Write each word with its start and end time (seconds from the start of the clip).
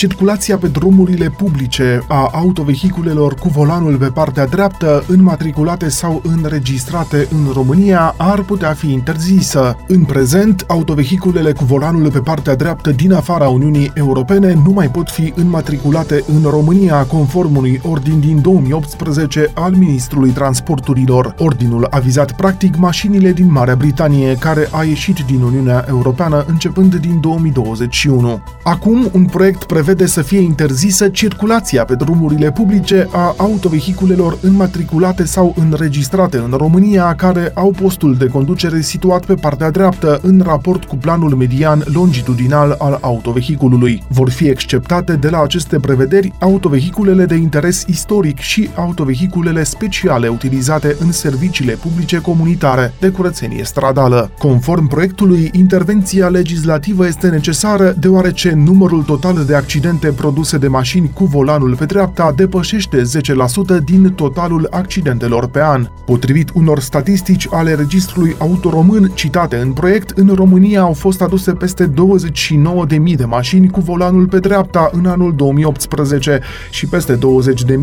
circulația 0.00 0.56
pe 0.56 0.66
drumurile 0.66 1.30
publice 1.30 2.04
a 2.08 2.30
autovehiculelor 2.32 3.34
cu 3.34 3.48
volanul 3.48 3.96
pe 3.96 4.06
partea 4.06 4.46
dreaptă, 4.46 5.04
înmatriculate 5.08 5.88
sau 5.88 6.22
înregistrate 6.24 7.28
în 7.30 7.52
România, 7.52 8.14
ar 8.16 8.42
putea 8.42 8.72
fi 8.72 8.92
interzisă. 8.92 9.76
În 9.86 10.04
prezent, 10.04 10.64
autovehiculele 10.66 11.52
cu 11.52 11.64
volanul 11.64 12.10
pe 12.10 12.18
partea 12.18 12.54
dreaptă 12.54 12.90
din 12.90 13.12
afara 13.12 13.48
Uniunii 13.48 13.90
Europene 13.94 14.52
nu 14.64 14.70
mai 14.70 14.90
pot 14.90 15.10
fi 15.10 15.32
înmatriculate 15.36 16.24
în 16.26 16.50
România, 16.50 17.04
conform 17.04 17.56
unui 17.56 17.80
ordin 17.84 18.20
din 18.20 18.40
2018 18.40 19.50
al 19.54 19.72
Ministrului 19.72 20.30
Transporturilor. 20.30 21.34
Ordinul 21.38 21.86
a 21.90 21.98
vizat 21.98 22.32
practic 22.32 22.76
mașinile 22.76 23.32
din 23.32 23.52
Marea 23.52 23.76
Britanie, 23.76 24.36
care 24.36 24.68
a 24.70 24.82
ieșit 24.82 25.18
din 25.26 25.40
Uniunea 25.42 25.84
Europeană 25.88 26.44
începând 26.48 26.94
din 26.94 27.20
2021. 27.20 28.40
Acum, 28.62 29.08
un 29.12 29.24
proiect 29.24 29.64
prevede 29.64 29.88
prevede 29.90 30.10
să 30.10 30.22
fie 30.22 30.40
interzisă 30.40 31.08
circulația 31.08 31.84
pe 31.84 31.94
drumurile 31.94 32.52
publice 32.52 33.08
a 33.12 33.34
autovehiculelor 33.36 34.38
înmatriculate 34.40 35.24
sau 35.24 35.54
înregistrate 35.58 36.36
în 36.36 36.54
România 36.56 37.14
care 37.14 37.50
au 37.54 37.70
postul 37.70 38.16
de 38.16 38.26
conducere 38.26 38.80
situat 38.80 39.24
pe 39.24 39.34
partea 39.34 39.70
dreaptă 39.70 40.20
în 40.22 40.42
raport 40.44 40.84
cu 40.84 40.96
planul 40.96 41.34
median 41.34 41.82
longitudinal 41.84 42.76
al 42.78 42.98
autovehiculului. 43.00 44.02
Vor 44.08 44.30
fi 44.30 44.48
exceptate 44.48 45.12
de 45.12 45.28
la 45.28 45.42
aceste 45.42 45.78
prevederi 45.78 46.32
autovehiculele 46.38 47.24
de 47.24 47.34
interes 47.34 47.84
istoric 47.86 48.38
și 48.38 48.70
autovehiculele 48.74 49.62
speciale 49.62 50.28
utilizate 50.28 50.96
în 51.00 51.12
serviciile 51.12 51.72
publice 51.72 52.20
comunitare 52.20 52.92
de 53.00 53.08
curățenie 53.08 53.64
stradală. 53.64 54.30
Conform 54.38 54.86
proiectului, 54.86 55.50
intervenția 55.52 56.28
legislativă 56.28 57.06
este 57.06 57.28
necesară 57.28 57.94
deoarece 57.98 58.52
numărul 58.52 59.02
total 59.02 59.44
de 59.44 59.54
accidente 59.54 59.78
accidente 59.80 60.12
produse 60.16 60.58
de 60.58 60.68
mașini 60.68 61.10
cu 61.14 61.24
volanul 61.24 61.76
pe 61.76 61.84
dreapta 61.84 62.32
depășește 62.36 63.02
10% 63.02 63.84
din 63.84 64.12
totalul 64.12 64.66
accidentelor 64.70 65.46
pe 65.46 65.62
an. 65.62 65.88
Potrivit 66.04 66.50
unor 66.54 66.80
statistici 66.80 67.46
ale 67.50 67.74
Registrului 67.74 68.36
Auto 68.38 68.70
Român 68.70 69.10
citate 69.14 69.56
în 69.56 69.72
proiect, 69.72 70.10
în 70.10 70.32
România 70.34 70.80
au 70.80 70.92
fost 70.92 71.22
aduse 71.22 71.52
peste 71.52 71.92
29.000 71.92 73.14
de 73.16 73.24
mașini 73.24 73.70
cu 73.70 73.80
volanul 73.80 74.26
pe 74.26 74.38
dreapta 74.38 74.90
în 74.92 75.06
anul 75.06 75.34
2018 75.34 76.40
și 76.70 76.86
peste 76.86 77.18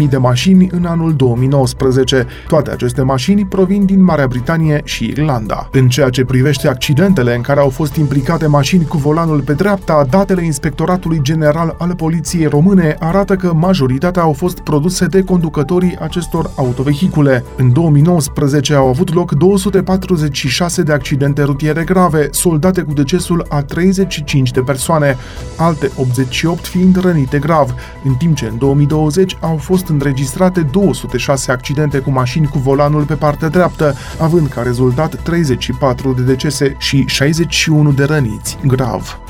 20.000 0.01 0.09
de 0.09 0.17
mașini 0.17 0.67
în 0.71 0.85
anul 0.85 1.13
2019. 1.15 2.25
Toate 2.47 2.71
aceste 2.71 3.01
mașini 3.01 3.45
provin 3.45 3.85
din 3.85 4.03
Marea 4.03 4.27
Britanie 4.27 4.81
și 4.83 5.05
Irlanda. 5.05 5.69
În 5.71 5.87
ceea 5.87 6.09
ce 6.09 6.25
privește 6.25 6.67
accidentele 6.67 7.35
în 7.35 7.41
care 7.41 7.59
au 7.59 7.69
fost 7.69 7.95
implicate 7.95 8.47
mașini 8.47 8.85
cu 8.85 8.97
volanul 8.97 9.41
pe 9.41 9.53
dreapta, 9.53 10.07
datele 10.09 10.45
Inspectoratului 10.45 11.19
General 11.21 11.75
al 11.77 11.86
ale 11.88 11.95
poliției 11.95 12.45
române 12.45 12.95
arată 12.99 13.35
că 13.35 13.53
majoritatea 13.53 14.21
au 14.21 14.33
fost 14.33 14.59
produse 14.59 15.05
de 15.05 15.23
conducătorii 15.23 15.97
acestor 16.02 16.52
autovehicule. 16.55 17.43
În 17.57 17.73
2019 17.73 18.73
au 18.73 18.88
avut 18.88 19.13
loc 19.13 19.31
246 19.31 20.81
de 20.83 20.91
accidente 20.91 21.43
rutiere 21.43 21.83
grave, 21.83 22.27
soldate 22.31 22.81
cu 22.81 22.93
decesul 22.93 23.45
a 23.49 23.61
35 23.61 24.52
de 24.52 24.61
persoane, 24.61 25.17
alte 25.58 25.91
88 25.97 26.65
fiind 26.65 27.02
rănite 27.02 27.39
grav, 27.39 27.73
în 28.03 28.13
timp 28.13 28.35
ce 28.35 28.45
în 28.45 28.58
2020 28.58 29.38
au 29.39 29.58
fost 29.58 29.88
înregistrate 29.88 30.61
206 30.61 31.52
accidente 31.52 31.99
cu 31.99 32.11
mașini 32.11 32.47
cu 32.47 32.58
volanul 32.58 33.03
pe 33.03 33.13
partea 33.13 33.47
dreaptă, 33.47 33.95
având 34.19 34.47
ca 34.47 34.61
rezultat 34.61 35.21
34 35.21 36.13
de 36.13 36.21
decese 36.21 36.75
și 36.77 37.03
61 37.08 37.91
de 37.91 38.03
răniți 38.03 38.58
grav. 38.65 39.27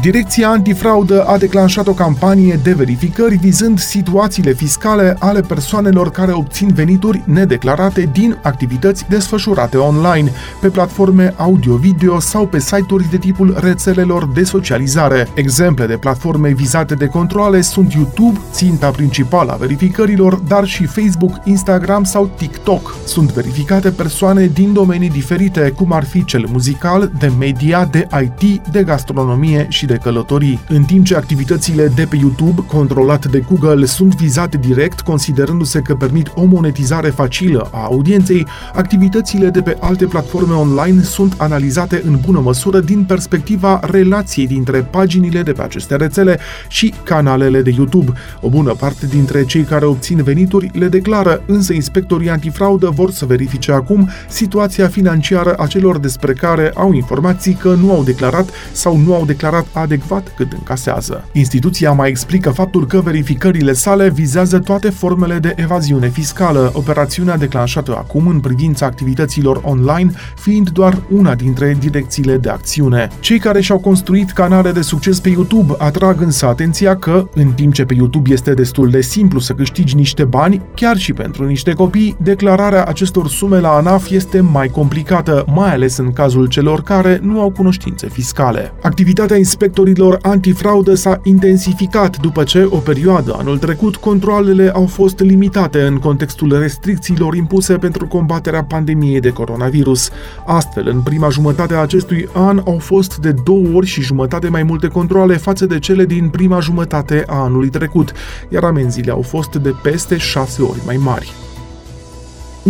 Direcția 0.00 0.48
antifraudă 0.48 1.24
a 1.24 1.38
declanșat 1.38 1.86
o 1.86 1.92
campanie 1.92 2.60
de 2.62 2.72
verificări 2.72 3.36
vizând 3.36 3.78
situațiile 3.78 4.52
fiscale 4.52 5.16
ale 5.18 5.40
persoanelor 5.40 6.10
care 6.10 6.32
obțin 6.32 6.68
venituri 6.74 7.22
nedeclarate 7.26 8.10
din 8.12 8.38
activități 8.42 9.04
desfășurate 9.08 9.76
online, 9.76 10.32
pe 10.60 10.68
platforme 10.68 11.34
audio-video 11.36 12.20
sau 12.20 12.46
pe 12.46 12.58
site-uri 12.58 13.10
de 13.10 13.16
tipul 13.16 13.56
rețelelor 13.60 14.28
de 14.34 14.42
socializare. 14.42 15.28
Exemple 15.34 15.86
de 15.86 15.96
platforme 15.96 16.52
vizate 16.52 16.94
de 16.94 17.06
controle 17.06 17.60
sunt 17.60 17.92
YouTube, 17.92 18.40
ținta 18.50 18.90
principală 18.90 19.52
a 19.52 19.56
verificărilor, 19.56 20.34
dar 20.34 20.64
și 20.64 20.84
Facebook, 20.84 21.40
Instagram 21.44 22.04
sau 22.04 22.30
TikTok. 22.36 22.96
Sunt 23.04 23.32
verificate 23.32 23.90
persoane 23.90 24.46
din 24.46 24.72
domenii 24.72 25.10
diferite, 25.10 25.72
cum 25.76 25.92
ar 25.92 26.04
fi 26.04 26.24
cel 26.24 26.46
muzical, 26.52 27.12
de 27.18 27.32
media, 27.38 27.88
de 27.90 28.06
IT, 28.22 28.66
de 28.70 28.82
gastronomie 28.82 29.66
și 29.68 29.88
de 29.90 29.96
călătorii, 30.02 30.60
în 30.68 30.82
timp 30.82 31.04
ce 31.04 31.16
activitățile 31.16 31.86
de 31.86 32.06
pe 32.10 32.16
YouTube, 32.16 32.64
controlate 32.66 33.28
de 33.28 33.44
Google, 33.48 33.84
sunt 33.84 34.14
vizate 34.14 34.56
direct, 34.56 35.00
considerându-se 35.00 35.80
că 35.80 35.94
permit 35.94 36.30
o 36.34 36.44
monetizare 36.44 37.08
facilă 37.08 37.68
a 37.72 37.84
audienței, 37.84 38.46
activitățile 38.74 39.48
de 39.48 39.62
pe 39.62 39.76
alte 39.80 40.04
platforme 40.04 40.54
online 40.54 41.02
sunt 41.02 41.34
analizate 41.36 42.02
în 42.04 42.18
bună 42.24 42.40
măsură 42.40 42.80
din 42.80 43.04
perspectiva 43.04 43.80
relației 43.82 44.46
dintre 44.46 44.78
paginile 44.78 45.42
de 45.42 45.52
pe 45.52 45.62
aceste 45.62 45.96
rețele 45.96 46.38
și 46.68 46.94
canalele 47.02 47.62
de 47.62 47.72
YouTube. 47.76 48.12
O 48.40 48.48
bună 48.48 48.72
parte 48.72 49.06
dintre 49.06 49.44
cei 49.44 49.62
care 49.62 49.84
obțin 49.84 50.22
venituri 50.22 50.70
le 50.74 50.88
declară, 50.88 51.42
însă 51.46 51.72
inspectorii 51.72 52.30
antifraudă 52.30 52.90
vor 52.94 53.10
să 53.10 53.26
verifice 53.26 53.72
acum 53.72 54.08
situația 54.28 54.88
financiară 54.88 55.54
a 55.58 55.66
celor 55.66 55.98
despre 55.98 56.32
care 56.32 56.72
au 56.74 56.92
informații 56.92 57.52
că 57.52 57.74
nu 57.74 57.92
au 57.92 58.02
declarat 58.02 58.50
sau 58.72 58.96
nu 58.96 59.14
au 59.14 59.24
declarat 59.24 59.66
adecvat 59.80 60.32
cât 60.36 60.52
încasează. 60.52 61.24
Instituția 61.32 61.92
mai 61.92 62.08
explică 62.08 62.50
faptul 62.50 62.86
că 62.86 63.00
verificările 63.00 63.72
sale 63.72 64.10
vizează 64.10 64.58
toate 64.58 64.90
formele 64.90 65.38
de 65.38 65.54
evaziune 65.56 66.08
fiscală, 66.08 66.70
operațiunea 66.74 67.36
declanșată 67.36 67.96
acum 67.96 68.26
în 68.26 68.40
privința 68.40 68.86
activităților 68.86 69.60
online 69.64 70.12
fiind 70.36 70.70
doar 70.70 70.98
una 71.10 71.34
dintre 71.34 71.76
direcțiile 71.80 72.36
de 72.36 72.48
acțiune. 72.48 73.08
Cei 73.20 73.38
care 73.38 73.60
și-au 73.60 73.78
construit 73.78 74.30
canale 74.30 74.72
de 74.72 74.80
succes 74.80 75.20
pe 75.20 75.28
YouTube 75.28 75.74
atrag 75.78 76.20
însă 76.20 76.46
atenția 76.46 76.96
că, 76.96 77.28
în 77.34 77.52
timp 77.52 77.72
ce 77.72 77.84
pe 77.84 77.94
YouTube 77.94 78.32
este 78.32 78.54
destul 78.54 78.90
de 78.90 79.00
simplu 79.00 79.38
să 79.38 79.52
câștigi 79.52 79.96
niște 79.96 80.24
bani, 80.24 80.62
chiar 80.74 80.96
și 80.96 81.12
pentru 81.12 81.44
niște 81.44 81.72
copii, 81.72 82.16
declararea 82.22 82.84
acestor 82.84 83.28
sume 83.28 83.58
la 83.60 83.68
ANAF 83.68 84.10
este 84.10 84.40
mai 84.40 84.68
complicată, 84.68 85.44
mai 85.54 85.72
ales 85.72 85.96
în 85.96 86.12
cazul 86.12 86.46
celor 86.46 86.82
care 86.82 87.18
nu 87.22 87.40
au 87.40 87.50
cunoștințe 87.50 88.08
fiscale. 88.08 88.72
Activitatea 88.82 89.36
inspectorului 89.36 89.68
inspectorilor 89.70 90.18
antifraudă 90.22 90.94
s-a 90.94 91.20
intensificat 91.22 92.16
după 92.20 92.44
ce, 92.44 92.68
o 92.70 92.76
perioadă 92.76 93.36
anul 93.38 93.58
trecut, 93.58 93.96
controlele 93.96 94.70
au 94.74 94.86
fost 94.86 95.18
limitate 95.18 95.80
în 95.80 95.98
contextul 95.98 96.58
restricțiilor 96.58 97.34
impuse 97.34 97.76
pentru 97.76 98.06
combaterea 98.06 98.64
pandemiei 98.64 99.20
de 99.20 99.30
coronavirus. 99.30 100.10
Astfel, 100.46 100.88
în 100.88 101.00
prima 101.00 101.28
jumătate 101.28 101.74
a 101.74 101.80
acestui 101.80 102.28
an 102.32 102.62
au 102.66 102.78
fost 102.78 103.16
de 103.16 103.34
două 103.44 103.66
ori 103.74 103.86
și 103.86 104.00
jumătate 104.00 104.48
mai 104.48 104.62
multe 104.62 104.88
controle 104.88 105.36
față 105.36 105.66
de 105.66 105.78
cele 105.78 106.04
din 106.04 106.28
prima 106.28 106.60
jumătate 106.60 107.24
a 107.26 107.36
anului 107.36 107.68
trecut, 107.68 108.12
iar 108.48 108.64
amenziile 108.64 109.10
au 109.10 109.22
fost 109.22 109.54
de 109.54 109.74
peste 109.82 110.16
șase 110.16 110.62
ori 110.62 110.80
mai 110.86 110.96
mari. 110.96 111.49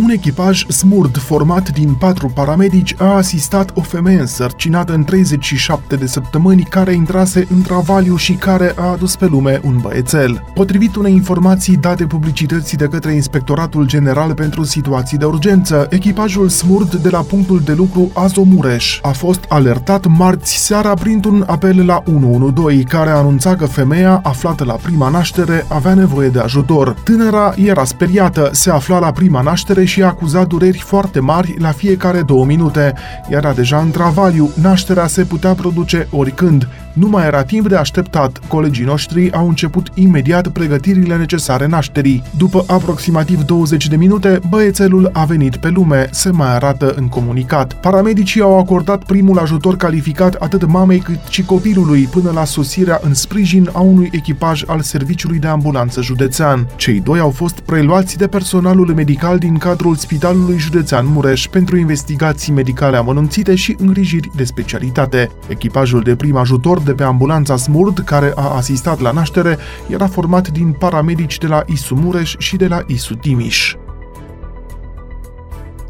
Un 0.03 0.11
echipaj 0.11 0.67
smurd 0.69 1.19
format 1.19 1.71
din 1.71 1.95
patru 1.95 2.29
paramedici 2.35 2.95
a 2.99 3.15
asistat 3.15 3.71
o 3.75 3.81
femeie 3.81 4.21
însărcinată 4.21 4.93
în 4.93 5.05
37 5.05 5.97
de 5.97 6.07
săptămâni 6.07 6.63
care 6.63 6.93
intrase 6.93 7.47
în 7.51 7.63
travaliu 7.63 8.17
și 8.17 8.33
care 8.33 8.73
a 8.77 8.91
adus 8.91 9.17
pe 9.17 9.27
lume 9.27 9.61
un 9.65 9.79
băiețel. 9.83 10.45
Potrivit 10.55 10.97
unei 10.97 11.13
informații 11.13 11.77
date 11.77 12.07
publicității 12.07 12.77
de 12.77 12.87
către 12.87 13.13
Inspectoratul 13.13 13.87
General 13.87 14.35
pentru 14.35 14.65
Situații 14.65 15.19
de 15.19 15.25
Urgență, 15.25 15.87
echipajul 15.91 16.49
smurd 16.49 16.95
de 16.95 17.09
la 17.09 17.21
punctul 17.21 17.61
de 17.65 17.73
lucru 17.73 18.11
Azomureș 18.15 18.99
a 19.03 19.11
fost 19.11 19.45
alertat 19.49 20.07
marți 20.07 20.67
seara 20.67 20.95
printr-un 20.95 21.45
apel 21.47 21.87
la 21.87 22.03
112 22.07 22.83
care 22.83 23.11
anunța 23.11 23.57
că 23.57 23.67
femeia 23.67 24.21
aflată 24.23 24.65
la 24.65 24.75
prima 24.75 25.09
naștere 25.09 25.65
avea 25.69 25.95
nevoie 25.95 26.29
de 26.29 26.39
ajutor. 26.39 26.97
Tânăra 27.05 27.55
era 27.57 27.85
speriată, 27.85 28.49
se 28.53 28.71
afla 28.71 28.99
la 28.99 29.13
prima 29.13 29.41
naștere 29.41 29.81
naștere 29.81 29.85
și 29.91 30.03
a 30.03 30.07
acuzat 30.07 30.47
dureri 30.47 30.79
foarte 30.79 31.21
mari 31.21 31.55
la 31.59 31.71
fiecare 31.71 32.23
două 32.23 32.45
minute. 32.45 32.95
Era 33.29 33.53
deja 33.53 33.79
în 33.79 33.91
travaliu, 33.91 34.51
nașterea 34.61 35.07
se 35.07 35.25
putea 35.25 35.53
produce 35.53 36.09
oricând. 36.11 36.69
Nu 36.93 37.09
mai 37.09 37.27
era 37.27 37.43
timp 37.43 37.69
de 37.69 37.77
așteptat. 37.77 38.41
Colegii 38.49 38.85
noștri 38.85 39.33
au 39.33 39.49
început 39.49 39.91
imediat 39.95 40.49
pregătirile 40.49 41.17
necesare 41.17 41.67
nașterii. 41.67 42.23
După 42.37 42.65
aproximativ 42.67 43.43
20 43.43 43.89
de 43.89 43.97
minute, 43.97 44.41
băiețelul 44.49 45.11
a 45.13 45.25
venit 45.25 45.57
pe 45.57 45.69
lume, 45.69 46.09
se 46.11 46.31
mai 46.31 46.55
arată 46.55 46.95
în 46.97 47.09
comunicat. 47.09 47.73
Paramedicii 47.73 48.41
au 48.41 48.59
acordat 48.59 49.05
primul 49.05 49.39
ajutor 49.39 49.77
calificat 49.77 50.35
atât 50.35 50.67
mamei 50.67 50.99
cât 50.99 51.19
și 51.29 51.45
copilului 51.45 52.03
până 52.03 52.31
la 52.31 52.45
sosirea 52.45 53.01
în 53.03 53.15
sprijin 53.15 53.69
a 53.73 53.81
unui 53.81 54.09
echipaj 54.13 54.63
al 54.67 54.81
Serviciului 54.81 55.39
de 55.39 55.47
Ambulanță 55.47 56.03
Județean. 56.03 56.67
Cei 56.77 57.01
doi 57.01 57.19
au 57.19 57.31
fost 57.31 57.61
preluați 57.61 58.17
de 58.17 58.27
personalul 58.27 58.93
medical 58.95 59.39
din 59.39 59.59
care 59.59 59.70
cadrul 59.71 59.97
Spitalului 59.97 60.59
Județean 60.59 61.07
Mureș 61.07 61.49
pentru 61.49 61.77
investigații 61.77 62.53
medicale 62.53 62.97
amănunțite 62.97 63.55
și 63.55 63.77
îngrijiri 63.79 64.31
de 64.35 64.45
specialitate. 64.45 65.31
Echipajul 65.49 66.01
de 66.01 66.17
prim 66.17 66.37
ajutor 66.37 66.81
de 66.81 66.93
pe 66.93 67.03
ambulanța 67.03 67.57
Smurd, 67.57 67.99
care 67.99 68.33
a 68.35 68.57
asistat 68.57 69.01
la 69.01 69.11
naștere, 69.11 69.59
era 69.89 70.07
format 70.07 70.49
din 70.49 70.73
paramedici 70.73 71.39
de 71.39 71.47
la 71.47 71.63
ISU 71.67 71.95
Mureș 71.95 72.35
și 72.39 72.57
de 72.57 72.67
la 72.67 72.83
ISU 72.87 73.15
Timiș. 73.15 73.75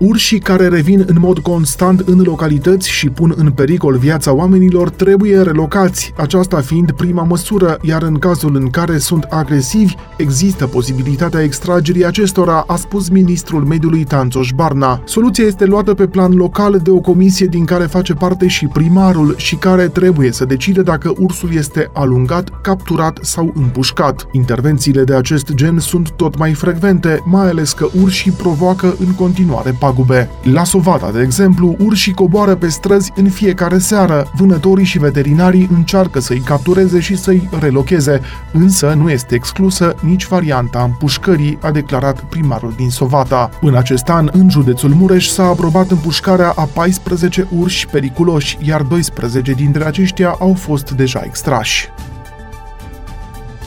Urșii 0.00 0.38
care 0.38 0.68
revin 0.68 1.04
în 1.06 1.16
mod 1.18 1.38
constant 1.38 2.00
în 2.00 2.20
localități 2.20 2.90
și 2.90 3.08
pun 3.08 3.34
în 3.36 3.50
pericol 3.50 3.96
viața 3.96 4.32
oamenilor 4.32 4.90
trebuie 4.90 5.42
relocați, 5.42 6.12
aceasta 6.16 6.60
fiind 6.60 6.92
prima 6.92 7.22
măsură, 7.22 7.78
iar 7.82 8.02
în 8.02 8.18
cazul 8.18 8.56
în 8.56 8.70
care 8.70 8.98
sunt 8.98 9.22
agresivi, 9.22 9.94
există 10.16 10.66
posibilitatea 10.66 11.42
extragerii 11.42 12.06
acestora, 12.06 12.64
a 12.66 12.76
spus 12.76 13.08
ministrul 13.08 13.64
mediului 13.64 14.04
Tanțoș 14.04 14.50
Barna. 14.54 15.02
Soluția 15.04 15.44
este 15.44 15.64
luată 15.64 15.94
pe 15.94 16.06
plan 16.06 16.32
local 16.32 16.80
de 16.82 16.90
o 16.90 16.98
comisie 16.98 17.46
din 17.46 17.64
care 17.64 17.84
face 17.84 18.12
parte 18.12 18.46
și 18.46 18.66
primarul 18.66 19.34
și 19.36 19.56
care 19.56 19.88
trebuie 19.88 20.32
să 20.32 20.44
decide 20.44 20.82
dacă 20.82 21.12
ursul 21.18 21.54
este 21.54 21.90
alungat, 21.94 22.60
capturat 22.60 23.18
sau 23.22 23.52
împușcat. 23.54 24.26
Intervențiile 24.32 25.04
de 25.04 25.14
acest 25.14 25.54
gen 25.54 25.78
sunt 25.78 26.10
tot 26.10 26.38
mai 26.38 26.52
frecvente, 26.52 27.22
mai 27.24 27.48
ales 27.48 27.72
că 27.72 27.86
urșii 28.02 28.30
provoacă 28.30 28.94
în 28.98 29.14
continuare 29.14 29.74
pagube. 29.90 30.30
La 30.42 30.64
Sovata, 30.64 31.10
de 31.10 31.20
exemplu, 31.20 31.76
urșii 31.78 32.12
coboară 32.12 32.54
pe 32.54 32.68
străzi 32.68 33.12
în 33.14 33.28
fiecare 33.28 33.78
seară. 33.78 34.30
Vânătorii 34.34 34.84
și 34.84 34.98
veterinarii 34.98 35.68
încearcă 35.72 36.20
să-i 36.20 36.38
captureze 36.38 37.00
și 37.00 37.16
să-i 37.16 37.48
relocheze, 37.60 38.20
însă 38.52 38.94
nu 38.96 39.10
este 39.10 39.34
exclusă 39.34 39.94
nici 40.00 40.26
varianta 40.26 40.82
împușcării, 40.82 41.58
a 41.60 41.70
declarat 41.70 42.24
primarul 42.24 42.72
din 42.76 42.90
Sovata. 42.90 43.50
În 43.60 43.74
acest 43.74 44.08
an, 44.08 44.28
în 44.32 44.50
județul 44.50 44.90
Mureș 44.90 45.28
s-a 45.28 45.44
aprobat 45.44 45.90
împușcarea 45.90 46.52
a 46.56 46.68
14 46.74 47.46
urși 47.58 47.86
periculoși, 47.86 48.58
iar 48.60 48.82
12 48.82 49.52
dintre 49.52 49.84
aceștia 49.84 50.36
au 50.38 50.54
fost 50.54 50.90
deja 50.90 51.22
extrași. 51.24 51.88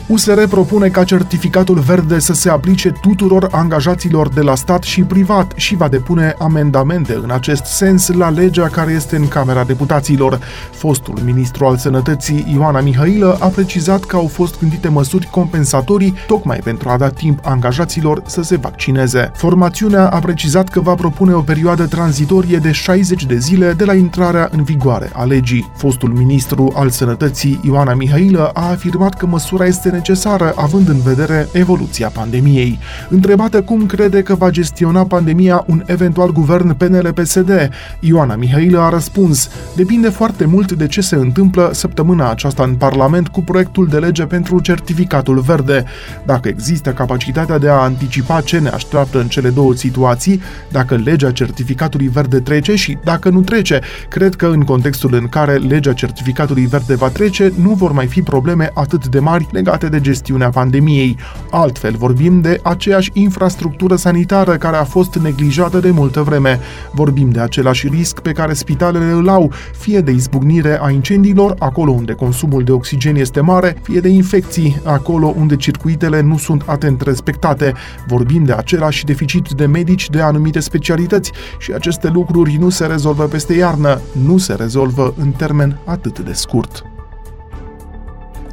USR 0.06 0.42
propune 0.42 0.88
ca 0.88 1.04
certificatul 1.04 1.78
verde 1.78 2.18
să 2.18 2.32
se 2.32 2.50
aplice 2.50 2.90
tuturor 2.90 3.48
angajaților 3.50 4.28
de 4.28 4.40
la 4.40 4.54
stat 4.54 4.82
și 4.82 5.02
privat 5.02 5.52
și 5.56 5.76
va 5.76 5.88
depune 5.88 6.34
amendamente 6.38 7.14
în 7.22 7.30
acest 7.30 7.64
sens 7.64 8.08
la 8.08 8.30
legea 8.30 8.68
care 8.68 8.92
este 8.92 9.16
în 9.16 9.28
Camera 9.28 9.64
Deputaților. 9.64 10.40
Fostul 10.72 11.18
ministru 11.24 11.64
al 11.64 11.76
Sănătății 11.76 12.44
Ioana 12.54 12.80
Mihailă 12.80 13.36
a 13.40 13.46
precizat 13.46 14.04
că 14.04 14.16
au 14.16 14.26
fost 14.26 14.58
gândite 14.58 14.88
măsuri 14.88 15.28
compensatorii 15.30 16.14
tocmai 16.26 16.58
pentru 16.64 16.88
a 16.88 16.96
da 16.96 17.08
timp 17.08 17.38
angajaților 17.42 18.22
să 18.26 18.42
se 18.42 18.56
vaccineze. 18.56 19.30
Formațiunea 19.34 20.08
a 20.08 20.18
precizat 20.18 20.68
că 20.68 20.80
va 20.80 20.94
propune 20.94 21.32
o 21.32 21.40
perioadă 21.40 21.86
tranzitorie 21.86 22.56
de 22.56 22.72
60 22.72 23.24
de 23.26 23.36
zile 23.36 23.72
de 23.72 23.84
la 23.84 23.94
intrarea 23.94 24.48
în 24.52 24.62
vigoare 24.62 25.10
a 25.14 25.24
legii. 25.24 25.70
Fostul 25.76 26.12
ministru 26.12 26.72
al 26.76 26.90
Sănătății 26.90 27.60
Ioana 27.64 27.94
Mihailă 27.94 28.50
a 28.54 28.70
afirmat 28.70 29.14
că 29.14 29.26
măsura 29.26 29.66
este 29.66 29.92
necesară 29.94 30.52
având 30.56 30.88
în 30.88 31.00
vedere 31.00 31.48
evoluția 31.52 32.08
pandemiei. 32.08 32.78
Întrebată 33.08 33.62
cum 33.62 33.86
crede 33.86 34.22
că 34.22 34.34
va 34.34 34.50
gestiona 34.50 35.04
pandemia 35.04 35.64
un 35.66 35.82
eventual 35.86 36.32
guvern 36.32 36.74
PNL-PSD, 36.76 37.70
Ioana 38.00 38.36
Mihailă 38.36 38.80
a 38.80 38.88
răspuns 38.88 39.48
Depinde 39.76 40.08
foarte 40.08 40.44
mult 40.44 40.72
de 40.72 40.86
ce 40.86 41.00
se 41.00 41.14
întâmplă 41.14 41.70
săptămâna 41.72 42.30
aceasta 42.30 42.62
în 42.62 42.74
Parlament 42.74 43.28
cu 43.28 43.42
proiectul 43.42 43.86
de 43.86 43.98
lege 43.98 44.24
pentru 44.24 44.60
certificatul 44.60 45.40
verde. 45.40 45.84
Dacă 46.24 46.48
există 46.48 46.90
capacitatea 46.90 47.58
de 47.58 47.68
a 47.68 47.74
anticipa 47.74 48.40
ce 48.40 48.58
ne 48.58 48.68
așteaptă 48.68 49.18
în 49.18 49.26
cele 49.26 49.48
două 49.48 49.74
situații, 49.74 50.40
dacă 50.70 51.00
legea 51.04 51.30
certificatului 51.30 52.08
verde 52.08 52.40
trece 52.40 52.74
și 52.74 52.98
dacă 53.04 53.28
nu 53.28 53.40
trece, 53.40 53.80
cred 54.08 54.34
că 54.34 54.46
în 54.46 54.60
contextul 54.60 55.14
în 55.14 55.28
care 55.28 55.56
legea 55.56 55.92
certificatului 55.92 56.66
verde 56.66 56.94
va 56.94 57.08
trece, 57.08 57.52
nu 57.60 57.70
vor 57.70 57.92
mai 57.92 58.06
fi 58.06 58.22
probleme 58.22 58.70
atât 58.74 59.06
de 59.06 59.18
mari 59.18 59.46
legate 59.50 59.83
legate 59.84 59.88
de 59.88 60.00
gestiunea 60.00 60.48
pandemiei. 60.48 61.16
Altfel, 61.50 61.94
vorbim 61.96 62.40
de 62.40 62.60
aceeași 62.62 63.10
infrastructură 63.12 63.96
sanitară 63.96 64.56
care 64.56 64.76
a 64.76 64.84
fost 64.84 65.14
neglijată 65.14 65.78
de 65.78 65.90
multă 65.90 66.22
vreme. 66.22 66.60
Vorbim 66.92 67.30
de 67.30 67.40
același 67.40 67.88
risc 67.88 68.20
pe 68.20 68.32
care 68.32 68.52
spitalele 68.52 69.10
îl 69.10 69.28
au, 69.28 69.52
fie 69.78 70.00
de 70.00 70.10
izbucnire 70.10 70.78
a 70.82 70.90
incendiilor, 70.90 71.54
acolo 71.58 71.92
unde 71.92 72.12
consumul 72.12 72.64
de 72.64 72.72
oxigen 72.72 73.16
este 73.16 73.40
mare, 73.40 73.76
fie 73.82 74.00
de 74.00 74.08
infecții, 74.08 74.80
acolo 74.84 75.34
unde 75.36 75.56
circuitele 75.56 76.20
nu 76.20 76.38
sunt 76.38 76.62
atent 76.66 77.00
respectate. 77.00 77.72
Vorbim 78.06 78.44
de 78.44 78.52
același 78.52 79.04
deficit 79.04 79.48
de 79.48 79.66
medici 79.66 80.10
de 80.10 80.20
anumite 80.20 80.60
specialități 80.60 81.32
și 81.58 81.72
aceste 81.72 82.08
lucruri 82.08 82.56
nu 82.56 82.68
se 82.68 82.86
rezolvă 82.86 83.24
peste 83.24 83.54
iarnă, 83.54 84.00
nu 84.24 84.38
se 84.38 84.54
rezolvă 84.54 85.14
în 85.16 85.30
termen 85.30 85.78
atât 85.84 86.18
de 86.18 86.32
scurt. 86.32 86.93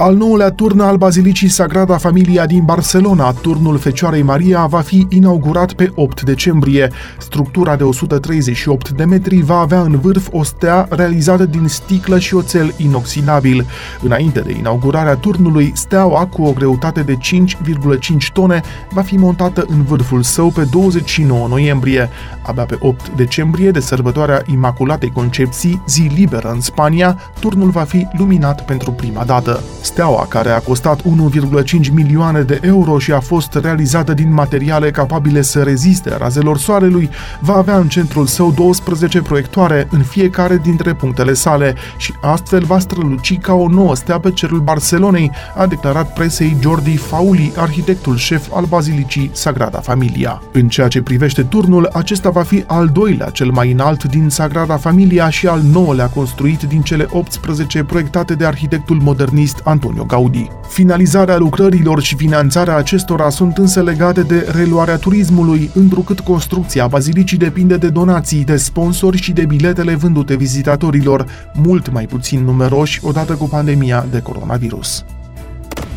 Al 0.01 0.15
nouălea 0.15 0.49
turn 0.51 0.79
al 0.79 0.97
Bazilicii 0.97 1.47
Sagrada 1.47 1.97
Familia 1.97 2.45
din 2.45 2.63
Barcelona, 2.65 3.31
turnul 3.31 3.77
Fecioarei 3.77 4.21
Maria, 4.21 4.65
va 4.65 4.79
fi 4.79 5.05
inaugurat 5.09 5.73
pe 5.73 5.91
8 5.95 6.21
decembrie. 6.21 6.91
Structura 7.17 7.75
de 7.75 7.83
138 7.83 8.89
de 8.89 9.03
metri 9.03 9.41
va 9.41 9.59
avea 9.59 9.81
în 9.81 9.99
vârf 9.99 10.27
o 10.31 10.43
stea 10.43 10.87
realizată 10.89 11.45
din 11.45 11.67
sticlă 11.67 12.19
și 12.19 12.35
oțel 12.35 12.73
inoxidabil. 12.77 13.65
Înainte 14.01 14.39
de 14.39 14.51
inaugurarea 14.57 15.15
turnului, 15.15 15.71
steaua, 15.75 16.25
cu 16.25 16.43
o 16.43 16.51
greutate 16.51 17.01
de 17.01 17.17
5,5 17.17 18.31
tone, 18.33 18.61
va 18.89 19.01
fi 19.01 19.17
montată 19.17 19.65
în 19.67 19.83
vârful 19.83 20.23
său 20.23 20.49
pe 20.49 20.67
29 20.71 21.47
noiembrie. 21.47 22.09
Abia 22.41 22.65
pe 22.65 22.77
8 22.79 23.09
decembrie, 23.15 23.71
de 23.71 23.79
sărbătoarea 23.79 24.41
Imaculatei 24.51 25.11
Concepții, 25.11 25.81
zi 25.87 26.11
liberă 26.15 26.51
în 26.51 26.61
Spania, 26.61 27.19
turnul 27.39 27.69
va 27.69 27.83
fi 27.83 28.07
luminat 28.17 28.65
pentru 28.65 28.91
prima 28.91 29.23
dată. 29.23 29.63
Steaua, 29.91 30.25
care 30.29 30.49
a 30.49 30.59
costat 30.59 31.01
1,5 31.01 31.91
milioane 31.93 32.41
de 32.41 32.59
euro 32.61 32.99
și 32.99 33.11
a 33.11 33.19
fost 33.19 33.53
realizată 33.53 34.13
din 34.13 34.33
materiale 34.33 34.91
capabile 34.91 35.41
să 35.41 35.63
reziste 35.63 36.17
razelor 36.17 36.57
soarelui, 36.57 37.09
va 37.39 37.55
avea 37.55 37.77
în 37.77 37.87
centrul 37.87 38.25
său 38.25 38.51
12 38.51 39.21
proiectoare 39.21 39.87
în 39.89 40.01
fiecare 40.01 40.57
dintre 40.57 40.93
punctele 40.93 41.33
sale 41.33 41.75
și 41.97 42.13
astfel 42.21 42.63
va 42.63 42.79
străluci 42.79 43.39
ca 43.39 43.53
o 43.53 43.67
nouă 43.67 43.95
stea 43.95 44.19
pe 44.19 44.31
cerul 44.31 44.59
Barcelonei, 44.59 45.31
a 45.55 45.65
declarat 45.65 46.13
presei 46.13 46.57
Jordi 46.61 46.97
Fauli, 46.97 47.53
arhitectul 47.55 48.15
șef 48.15 48.47
al 48.53 48.65
Bazilicii 48.65 49.29
Sagrada 49.33 49.79
Familia. 49.79 50.41
În 50.51 50.67
ceea 50.67 50.87
ce 50.87 51.01
privește 51.01 51.43
turnul, 51.43 51.89
acesta 51.93 52.29
va 52.29 52.43
fi 52.43 52.63
al 52.67 52.87
doilea 52.87 53.29
cel 53.29 53.49
mai 53.49 53.71
înalt 53.71 54.03
din 54.03 54.29
Sagrada 54.29 54.77
Familia 54.77 55.29
și 55.29 55.47
al 55.47 55.61
nouălea 55.61 56.07
construit 56.07 56.61
din 56.61 56.81
cele 56.81 57.07
18 57.09 57.83
proiectate 57.83 58.33
de 58.33 58.45
arhitectul 58.45 58.99
modernist 59.01 59.59
Antonio 59.81 60.05
Gaudi. 60.05 60.47
Finalizarea 60.67 61.37
lucrărilor 61.37 62.01
și 62.01 62.15
finanțarea 62.15 62.75
acestora 62.75 63.29
sunt 63.29 63.57
însă 63.57 63.81
legate 63.81 64.21
de 64.21 64.47
reluarea 64.51 64.97
turismului, 64.97 65.69
întrucât 65.73 66.19
construcția 66.19 66.87
bazilicii 66.87 67.37
depinde 67.37 67.77
de 67.77 67.89
donații, 67.89 68.43
de 68.43 68.57
sponsori 68.57 69.21
și 69.21 69.31
de 69.31 69.45
biletele 69.45 69.95
vândute 69.95 70.35
vizitatorilor, 70.35 71.25
mult 71.53 71.91
mai 71.91 72.05
puțin 72.05 72.43
numeroși 72.43 72.99
odată 73.03 73.33
cu 73.33 73.47
pandemia 73.47 74.05
de 74.11 74.21
coronavirus. 74.21 75.05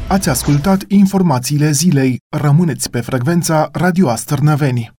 Ați 0.07 0.29
ascultat 0.29 0.85
informațiile 0.89 1.71
zilei. 1.71 2.21
Rămâneți 2.41 2.91
pe 2.91 3.01
frecvența 3.01 3.69
Radio 3.73 4.09
Astărnăveni. 4.09 4.93